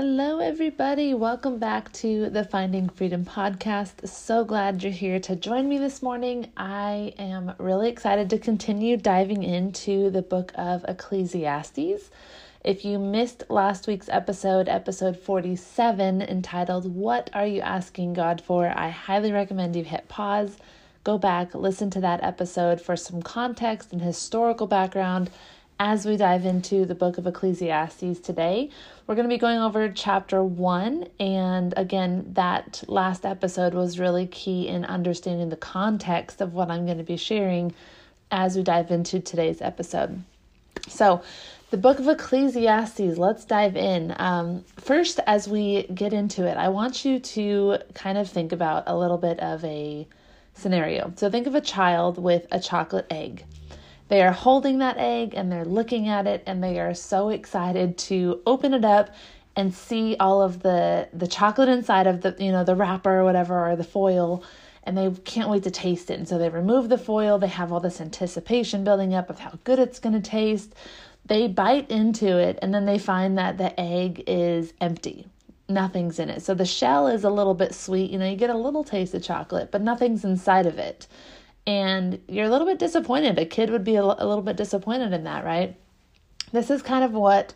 [0.00, 1.12] Hello, everybody.
[1.12, 4.08] Welcome back to the Finding Freedom podcast.
[4.08, 6.52] So glad you're here to join me this morning.
[6.56, 12.10] I am really excited to continue diving into the book of Ecclesiastes.
[12.62, 18.68] If you missed last week's episode, episode 47, entitled What Are You Asking God For?
[18.68, 20.58] I highly recommend you hit pause,
[21.02, 25.28] go back, listen to that episode for some context and historical background
[25.80, 28.70] as we dive into the book of Ecclesiastes today.
[29.06, 31.06] We're going to be going over chapter one.
[31.20, 36.84] And again, that last episode was really key in understanding the context of what I'm
[36.84, 37.74] going to be sharing
[38.30, 40.22] as we dive into today's episode.
[40.88, 41.22] So,
[41.70, 44.14] the book of Ecclesiastes, let's dive in.
[44.18, 48.84] Um, first, as we get into it, I want you to kind of think about
[48.86, 50.06] a little bit of a
[50.54, 51.12] scenario.
[51.16, 53.44] So, think of a child with a chocolate egg.
[54.08, 57.98] They are holding that egg and they're looking at it and they are so excited
[57.98, 59.10] to open it up
[59.54, 63.24] and see all of the the chocolate inside of the you know the wrapper or
[63.24, 64.42] whatever or the foil
[64.84, 66.18] and they can't wait to taste it.
[66.18, 69.58] And so they remove the foil, they have all this anticipation building up of how
[69.64, 70.74] good it's going to taste.
[71.26, 75.26] They bite into it and then they find that the egg is empty.
[75.68, 76.40] Nothing's in it.
[76.40, 79.12] So the shell is a little bit sweet, you know, you get a little taste
[79.12, 81.06] of chocolate, but nothing's inside of it
[81.68, 83.38] and you're a little bit disappointed.
[83.38, 85.76] A kid would be a, a little bit disappointed in that, right?
[86.50, 87.52] This is kind of what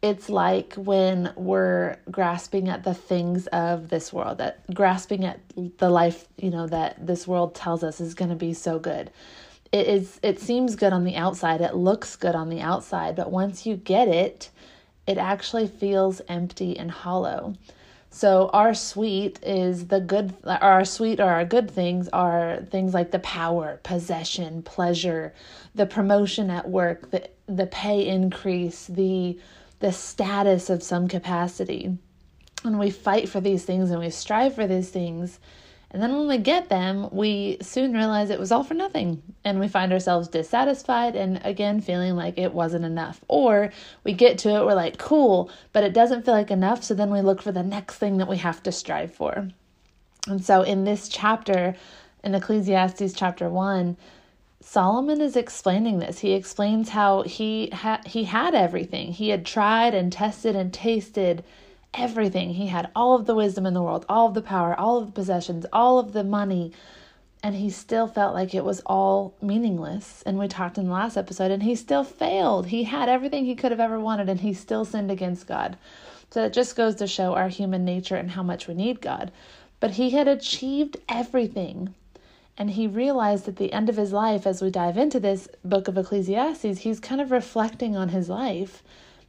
[0.00, 5.40] it's like when we're grasping at the things of this world, that grasping at
[5.78, 9.10] the life, you know, that this world tells us is going to be so good.
[9.72, 13.32] It is it seems good on the outside, it looks good on the outside, but
[13.32, 14.50] once you get it,
[15.08, 17.54] it actually feels empty and hollow.
[18.10, 23.10] So our sweet is the good our sweet or our good things are things like
[23.10, 25.34] the power, possession, pleasure,
[25.74, 29.38] the promotion at work, the the pay increase, the
[29.80, 31.96] the status of some capacity.
[32.64, 35.38] And we fight for these things and we strive for these things
[35.90, 39.22] and then when we get them, we soon realize it was all for nothing.
[39.42, 43.22] And we find ourselves dissatisfied and again feeling like it wasn't enough.
[43.26, 43.72] Or
[44.04, 46.84] we get to it, we're like, cool, but it doesn't feel like enough.
[46.84, 49.48] So then we look for the next thing that we have to strive for.
[50.26, 51.74] And so in this chapter,
[52.22, 53.96] in Ecclesiastes chapter 1,
[54.60, 56.18] Solomon is explaining this.
[56.18, 59.12] He explains how he ha- he had everything.
[59.12, 61.44] He had tried and tested and tasted
[61.94, 62.50] everything.
[62.50, 65.06] He had all of the wisdom in the world, all of the power, all of
[65.06, 66.72] the possessions, all of the money,
[67.42, 70.22] and he still felt like it was all meaningless.
[70.26, 72.66] And we talked in the last episode, and he still failed.
[72.66, 75.76] He had everything he could have ever wanted, and he still sinned against God.
[76.30, 79.30] So it just goes to show our human nature and how much we need God.
[79.80, 81.94] But he had achieved everything.
[82.56, 85.86] And he realized at the end of his life, as we dive into this book
[85.86, 88.82] of Ecclesiastes, he's kind of reflecting on his life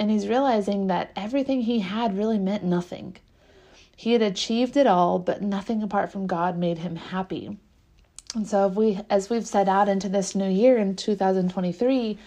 [0.00, 3.18] and he's realizing that everything he had really meant nothing.
[3.94, 7.58] He had achieved it all, but nothing apart from God made him happy.
[8.34, 12.18] And so, if we, as we've set out into this new year in 2023,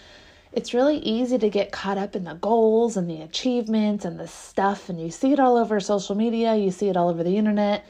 [0.52, 4.28] it's really easy to get caught up in the goals and the achievements and the
[4.28, 7.36] stuff, and you see it all over social media, you see it all over the
[7.36, 7.84] internet,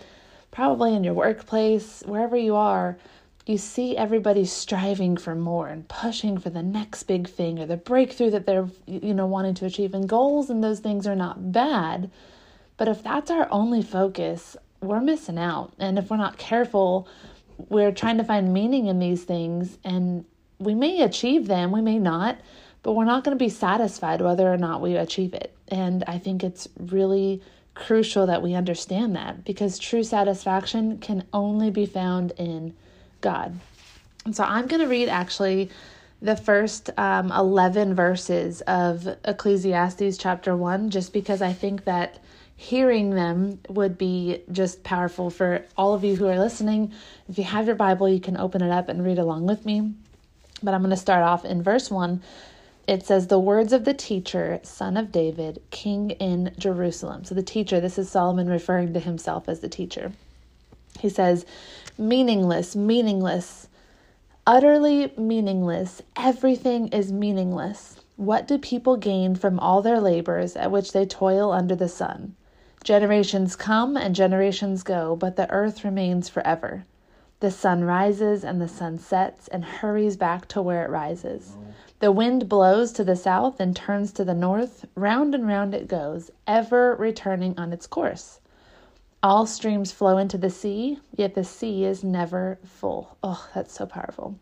[0.50, 2.97] probably in your workplace, wherever you are
[3.46, 7.76] you see everybody striving for more and pushing for the next big thing or the
[7.76, 9.93] breakthrough that they're you know wanting to achieve.
[9.93, 12.11] And goals and those things are not bad.
[12.76, 15.73] But if that's our only focus we're missing out.
[15.79, 17.08] And if we're not careful
[17.69, 19.79] we're trying to find meaning in these things.
[19.85, 20.25] And
[20.58, 22.38] we may achieve them we may not
[22.82, 25.55] but we're not going to be satisfied whether or not we achieve it.
[25.69, 27.43] And i think it's really
[27.75, 32.73] crucial that we understand that because true satisfaction can only be found in
[33.25, 33.59] God.
[34.26, 35.71] And so I'm going to read actually
[36.21, 42.19] the first um, 11 verses of Ecclesiastes chapter 1 just because I think that
[42.56, 46.93] hearing them would be just powerful for all of you who are listening.
[47.29, 49.94] If you have your Bible, you can open it up and read along with me.
[50.62, 52.23] But I'm going to start off in verse 1.
[52.87, 57.25] It says, The words of the teacher, son of David, king in Jerusalem.
[57.25, 60.12] So the teacher, this is Solomon referring to himself as the teacher.
[61.05, 61.45] He says,
[61.99, 63.69] Meaningless, meaningless
[64.47, 66.01] utterly meaningless.
[66.17, 68.01] Everything is meaningless.
[68.17, 72.37] What do people gain from all their labors at which they toil under the sun?
[72.83, 76.87] Generations come and generations go, but the earth remains forever.
[77.41, 81.59] The sun rises and the sun sets and hurries back to where it rises.
[82.01, 84.87] The wind blows to the south and turns to the north.
[84.95, 88.41] Round and round it goes, ever returning on its course.
[89.25, 93.17] All streams flow into the sea, yet the sea is never full.
[93.23, 94.38] Oh, that's so powerful.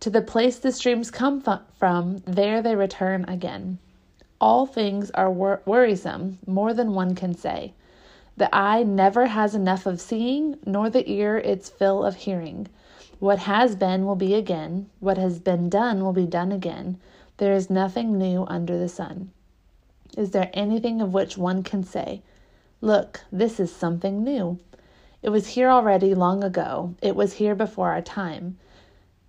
[0.00, 3.78] To the place the streams come from, there they return again.
[4.38, 7.72] All things are wor- worrisome, more than one can say.
[8.36, 12.68] The eye never has enough of seeing, nor the ear its fill of hearing.
[13.18, 16.98] What has been will be again, what has been done will be done again.
[17.38, 19.30] There is nothing new under the sun.
[20.18, 22.20] Is there anything of which one can say,
[22.82, 24.58] Look, this is something new.
[25.22, 26.96] It was here already long ago.
[27.00, 28.58] It was here before our time.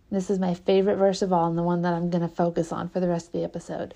[0.09, 2.71] This is my favorite verse of all and the one that I'm going to focus
[2.71, 3.93] on for the rest of the episode.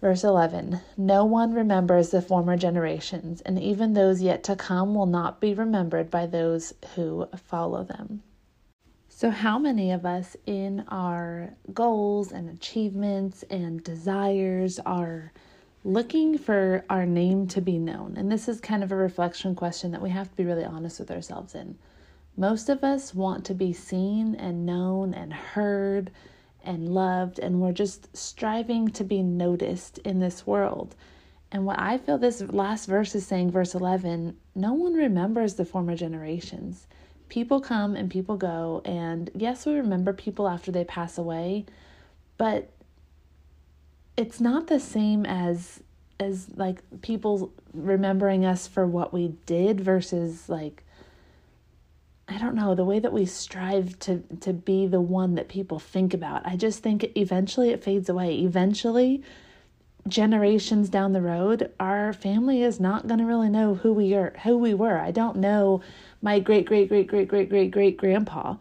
[0.00, 5.04] Verse 11 No one remembers the former generations, and even those yet to come will
[5.04, 8.22] not be remembered by those who follow them.
[9.10, 15.32] So, how many of us in our goals and achievements and desires are
[15.86, 18.16] looking for our name to be known.
[18.16, 20.98] And this is kind of a reflection question that we have to be really honest
[20.98, 21.78] with ourselves in.
[22.36, 26.10] Most of us want to be seen and known and heard
[26.64, 30.96] and loved, and we're just striving to be noticed in this world.
[31.52, 35.64] And what I feel this last verse is saying, verse 11, no one remembers the
[35.64, 36.88] former generations.
[37.28, 41.64] People come and people go, and yes, we remember people after they pass away,
[42.38, 42.72] but
[44.16, 45.80] it's not the same as
[46.18, 50.82] as like people remembering us for what we did versus like
[52.28, 55.78] I don't know, the way that we strive to to be the one that people
[55.78, 56.44] think about.
[56.44, 58.38] I just think eventually it fades away.
[58.40, 59.22] Eventually
[60.08, 64.34] generations down the road, our family is not going to really know who we are,
[64.44, 64.98] who we were.
[64.98, 65.82] I don't know
[66.22, 68.56] my great great great great great great great grandpa.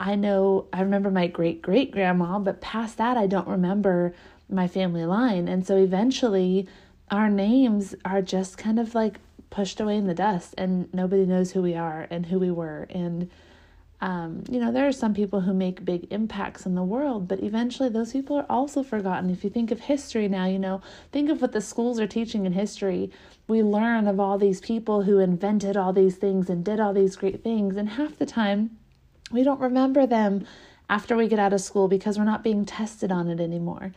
[0.00, 4.12] I know I remember my great great grandma, but past that I don't remember
[4.48, 5.48] my family line.
[5.48, 6.68] And so eventually
[7.10, 9.18] our names are just kind of like
[9.50, 12.86] pushed away in the dust and nobody knows who we are and who we were.
[12.90, 13.30] And,
[14.00, 17.42] um, you know, there are some people who make big impacts in the world, but
[17.42, 19.30] eventually those people are also forgotten.
[19.30, 20.82] If you think of history now, you know,
[21.12, 23.10] think of what the schools are teaching in history.
[23.46, 27.16] We learn of all these people who invented all these things and did all these
[27.16, 28.78] great things, and half the time
[29.30, 30.46] we don't remember them
[30.88, 33.92] after we get out of school because we're not being tested on it anymore.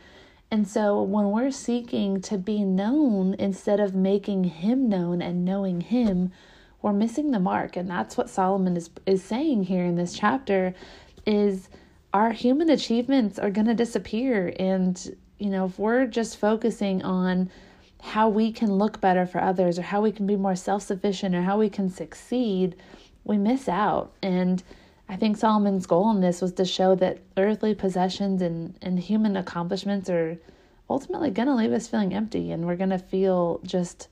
[0.50, 5.82] And so when we're seeking to be known instead of making him known and knowing
[5.82, 6.32] him,
[6.80, 7.76] we're missing the mark.
[7.76, 10.74] And that's what Solomon is is saying here in this chapter
[11.26, 11.68] is
[12.14, 17.50] our human achievements are going to disappear and you know, if we're just focusing on
[18.00, 21.42] how we can look better for others or how we can be more self-sufficient or
[21.42, 22.76] how we can succeed,
[23.24, 24.12] we miss out.
[24.22, 24.62] And
[25.08, 29.36] I think Solomon's goal in this was to show that earthly possessions and, and human
[29.36, 30.38] accomplishments are
[30.90, 34.08] ultimately going to leave us feeling empty and we're going to feel just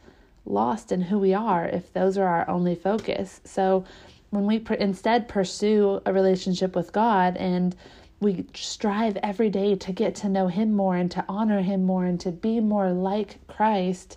[0.47, 3.41] lost in who we are if those are our only focus.
[3.45, 3.85] So
[4.31, 7.77] when we pr- instead pursue a relationship with God and
[8.21, 12.07] we strive every day to get to know Him more and to honor Him more
[12.07, 14.17] and to be more like Christ,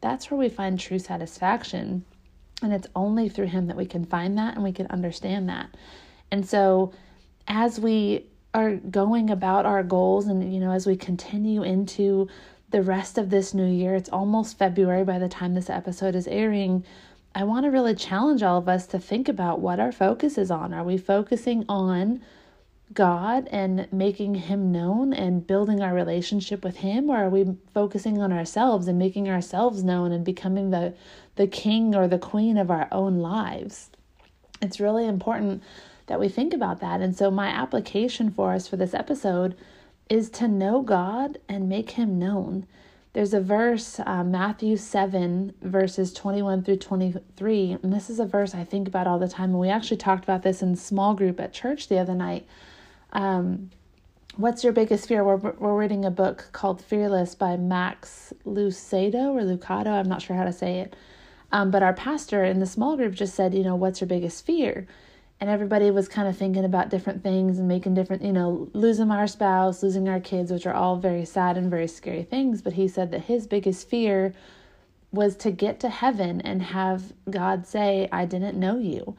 [0.00, 2.04] that's where we find true satisfaction.
[2.62, 5.70] And it's only through Him that we can find that and we can understand that.
[6.30, 6.92] And so
[7.48, 12.28] as we are going about our goals and you know as we continue into
[12.70, 16.28] the rest of this new year, it's almost February by the time this episode is
[16.28, 16.84] airing.
[17.34, 20.50] I want to really challenge all of us to think about what our focus is
[20.50, 20.72] on.
[20.72, 22.20] Are we focusing on
[22.92, 28.20] God and making Him known and building our relationship with Him, or are we focusing
[28.20, 30.94] on ourselves and making ourselves known and becoming the,
[31.36, 33.90] the king or the queen of our own lives?
[34.60, 35.62] It's really important
[36.10, 37.00] that we think about that.
[37.00, 39.56] And so, my application for us for this episode
[40.08, 42.66] is to know God and make Him known.
[43.12, 47.78] There's a verse, uh, Matthew 7, verses 21 through 23.
[47.80, 49.50] And this is a verse I think about all the time.
[49.50, 52.44] And we actually talked about this in small group at church the other night.
[53.12, 53.70] Um,
[54.36, 55.22] What's your biggest fear?
[55.22, 59.88] We're, we're reading a book called Fearless by Max Lucado or Lucado.
[59.88, 60.96] I'm not sure how to say it.
[61.52, 64.46] Um, but our pastor in the small group just said, you know, what's your biggest
[64.46, 64.86] fear?
[65.40, 69.10] And everybody was kind of thinking about different things and making different, you know, losing
[69.10, 72.60] our spouse, losing our kids, which are all very sad and very scary things.
[72.60, 74.34] But he said that his biggest fear
[75.12, 79.16] was to get to heaven and have God say, I didn't know you.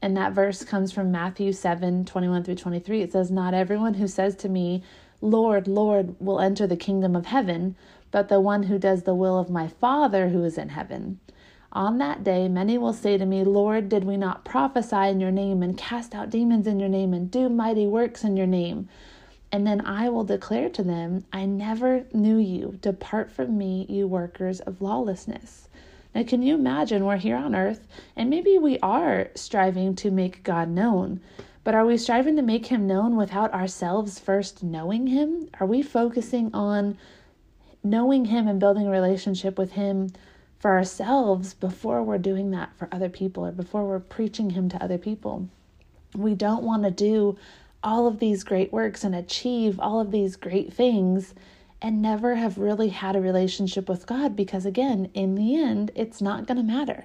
[0.00, 3.02] And that verse comes from Matthew 7 21 through 23.
[3.02, 4.82] It says, Not everyone who says to me,
[5.20, 7.74] Lord, Lord, will enter the kingdom of heaven,
[8.10, 11.18] but the one who does the will of my Father who is in heaven.
[11.74, 15.32] On that day, many will say to me, Lord, did we not prophesy in your
[15.32, 18.88] name and cast out demons in your name and do mighty works in your name?
[19.50, 22.78] And then I will declare to them, I never knew you.
[22.80, 25.68] Depart from me, you workers of lawlessness.
[26.14, 30.44] Now, can you imagine we're here on earth and maybe we are striving to make
[30.44, 31.20] God known,
[31.64, 35.48] but are we striving to make him known without ourselves first knowing him?
[35.58, 36.96] Are we focusing on
[37.82, 40.12] knowing him and building a relationship with him
[40.64, 44.82] for ourselves before we're doing that for other people or before we're preaching Him to
[44.82, 45.46] other people.
[46.16, 47.36] We don't want to do
[47.82, 51.34] all of these great works and achieve all of these great things
[51.82, 56.22] and never have really had a relationship with God because, again, in the end, it's
[56.22, 57.04] not going to matter.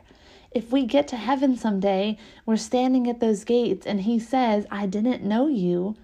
[0.52, 4.86] If we get to heaven someday, we're standing at those gates and He says, I
[4.86, 5.98] didn't know you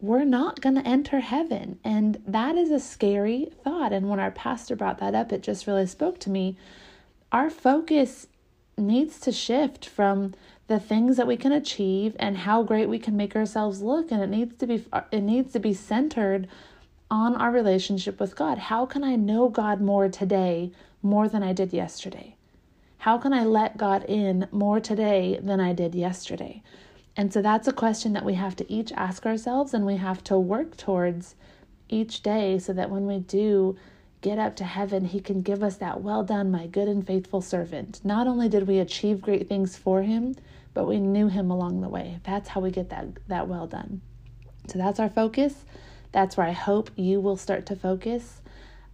[0.00, 1.78] we're not going to enter heaven.
[1.82, 3.92] And that is a scary thought.
[3.92, 6.56] And when our pastor brought that up, it just really spoke to me
[7.32, 8.26] our focus
[8.76, 10.34] needs to shift from
[10.68, 14.22] the things that we can achieve and how great we can make ourselves look and
[14.22, 16.46] it needs to be it needs to be centered
[17.10, 18.58] on our relationship with God.
[18.58, 22.36] How can I know God more today more than I did yesterday?
[22.98, 26.62] How can I let God in more today than I did yesterday?
[27.16, 30.22] And so that's a question that we have to each ask ourselves and we have
[30.24, 31.34] to work towards
[31.88, 33.76] each day so that when we do
[34.20, 37.40] get up to heaven, He can give us that well done, my good and faithful
[37.40, 38.00] servant.
[38.04, 40.34] Not only did we achieve great things for Him,
[40.74, 42.18] but we knew Him along the way.
[42.24, 44.00] That's how we get that, that well done.
[44.68, 45.64] So that's our focus.
[46.12, 48.40] That's where I hope you will start to focus.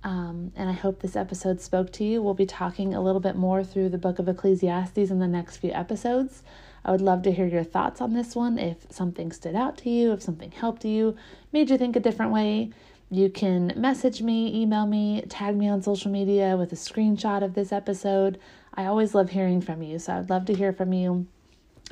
[0.02, 2.23] Um, and I hope this episode spoke to you.
[2.23, 5.57] We'll be talking a little bit more through the book of Ecclesiastes in the next
[5.57, 6.43] few episodes.
[6.85, 8.59] I would love to hear your thoughts on this one.
[8.59, 11.16] If something stood out to you, if something helped you,
[11.52, 12.71] made you think a different way,
[13.14, 17.54] you can message me, email me, tag me on social media with a screenshot of
[17.54, 18.40] this episode.
[18.75, 21.26] I always love hearing from you, so I'd love to hear from you.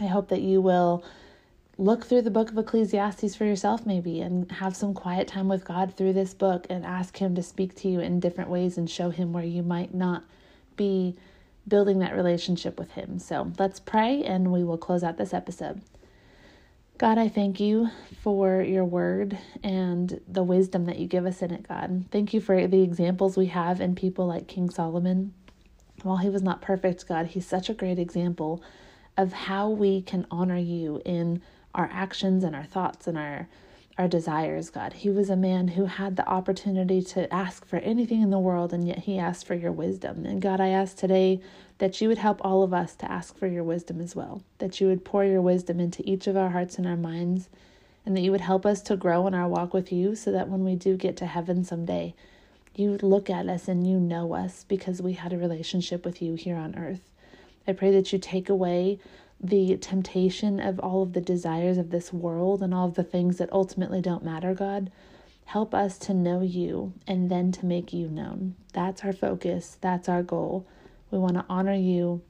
[0.00, 1.05] I hope that you will
[1.79, 5.64] look through the book of Ecclesiastes for yourself, maybe, and have some quiet time with
[5.64, 8.91] God through this book and ask Him to speak to you in different ways and
[8.91, 10.25] show Him where you might not
[10.76, 11.14] be
[11.69, 13.21] building that relationship with Him.
[13.21, 15.83] So let's pray and we will close out this episode.
[17.02, 17.90] God, I thank you
[18.21, 22.04] for your word and the wisdom that you give us in it, God.
[22.12, 25.35] Thank you for the examples we have in people like King Solomon.
[26.04, 28.62] While he was not perfect, God, he's such a great example
[29.16, 31.42] of how we can honor you in
[31.75, 33.49] our actions and our thoughts and our
[33.99, 34.94] our desires, God.
[34.94, 38.72] He was a man who had the opportunity to ask for anything in the world,
[38.72, 40.25] and yet he asked for your wisdom.
[40.25, 41.40] And God, I ask today
[41.78, 44.80] that you would help all of us to ask for your wisdom as well, that
[44.80, 47.49] you would pour your wisdom into each of our hearts and our minds,
[48.06, 50.49] and that you would help us to grow in our walk with you so that
[50.49, 52.14] when we do get to heaven someday,
[52.75, 56.34] you look at us and you know us because we had a relationship with you
[56.34, 57.11] here on earth.
[57.68, 58.99] I pray that you take away
[59.42, 63.38] the temptation of all of the desires of this world and all of the things
[63.38, 64.90] that ultimately don't matter, God.
[65.46, 68.54] Help us to know you and then to make you known.
[68.72, 69.76] That's our focus.
[69.80, 70.66] That's our goal.
[71.11, 72.22] We want to honor you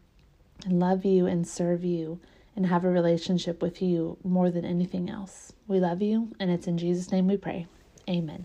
[0.65, 2.19] and love you and serve you
[2.57, 5.53] and have a relationship with you more than anything else.
[5.69, 7.67] We love you, and it's in Jesus' name we pray.
[8.09, 8.45] Amen.